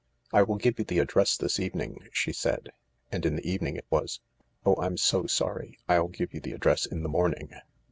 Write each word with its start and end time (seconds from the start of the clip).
"I 0.33 0.41
will 0.41 0.55
give 0.55 0.79
you 0.79 0.85
the 0.85 0.97
address 0.97 1.37
this 1.37 1.59
evening," 1.59 2.07
she 2.11 2.33
said. 2.33 2.71
And 3.11 3.23
in 3.23 3.35
the 3.35 3.47
evening 3.47 3.75
it 3.75 3.85
was," 3.91 4.19
Oh, 4.65 4.73
I'm 4.81 4.97
so 4.97 5.27
sorry— 5.27 5.77
I'll 5.87 6.07
give 6.07 6.33
you 6.33 6.39
the 6.39 6.53
address 6.53 6.87
in 6.87 7.03
the 7.03 7.07
morning." 7.09 7.51